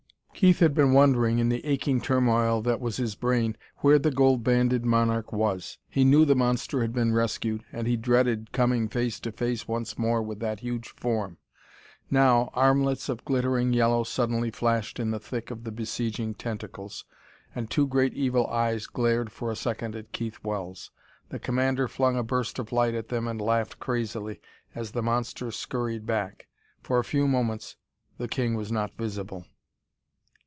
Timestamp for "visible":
28.97-29.45